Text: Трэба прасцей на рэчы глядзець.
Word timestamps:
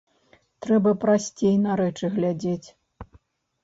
Трэба 0.67 0.93
прасцей 1.05 1.55
на 1.69 1.79
рэчы 1.85 2.13
глядзець. 2.19 2.67